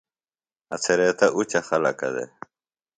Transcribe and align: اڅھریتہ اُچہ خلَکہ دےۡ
اڅھریتہ 0.75 1.27
اُچہ 1.37 1.61
خلَکہ 1.67 2.09
دےۡ 2.15 2.29